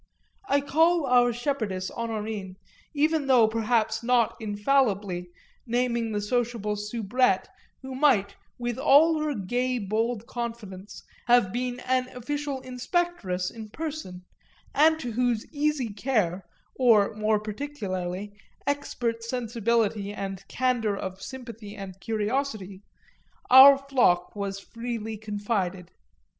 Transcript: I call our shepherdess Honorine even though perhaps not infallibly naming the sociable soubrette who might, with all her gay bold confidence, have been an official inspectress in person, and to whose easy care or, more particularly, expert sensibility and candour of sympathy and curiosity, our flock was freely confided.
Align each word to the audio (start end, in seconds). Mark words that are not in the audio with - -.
I 0.49 0.61
call 0.61 1.05
our 1.05 1.31
shepherdess 1.31 1.91
Honorine 1.91 2.55
even 2.91 3.27
though 3.27 3.47
perhaps 3.47 4.01
not 4.01 4.35
infallibly 4.39 5.29
naming 5.67 6.11
the 6.11 6.21
sociable 6.21 6.75
soubrette 6.75 7.47
who 7.83 7.93
might, 7.93 8.35
with 8.57 8.79
all 8.79 9.19
her 9.19 9.35
gay 9.35 9.77
bold 9.77 10.25
confidence, 10.25 11.03
have 11.27 11.53
been 11.53 11.81
an 11.81 12.07
official 12.15 12.61
inspectress 12.61 13.51
in 13.51 13.69
person, 13.69 14.25
and 14.73 14.97
to 15.01 15.11
whose 15.11 15.45
easy 15.53 15.93
care 15.93 16.45
or, 16.73 17.13
more 17.13 17.39
particularly, 17.39 18.33
expert 18.65 19.23
sensibility 19.23 20.11
and 20.11 20.47
candour 20.47 20.95
of 20.95 21.21
sympathy 21.21 21.75
and 21.75 21.99
curiosity, 21.99 22.81
our 23.51 23.77
flock 23.77 24.35
was 24.35 24.59
freely 24.59 25.15
confided. 25.15 25.91